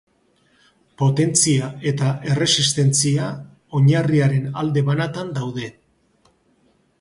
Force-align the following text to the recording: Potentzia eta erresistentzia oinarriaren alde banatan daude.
Potentzia 1.01 1.67
eta 1.91 2.07
erresistentzia 2.29 3.27
oinarriaren 3.81 4.49
alde 4.63 4.85
banatan 4.89 5.31
daude. 5.37 5.71